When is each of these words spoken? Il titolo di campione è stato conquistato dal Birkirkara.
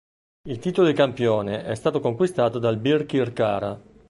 Il 0.49 0.57
titolo 0.57 0.87
di 0.87 0.93
campione 0.95 1.63
è 1.63 1.75
stato 1.75 1.99
conquistato 1.99 2.57
dal 2.57 2.77
Birkirkara. 2.79 3.79